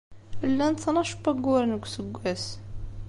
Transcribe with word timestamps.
Llan 0.49 0.73
tnac 0.75 1.11
n 1.15 1.19
wagguren 1.23 1.71
deg 1.75 1.83
useggas. 1.87 2.45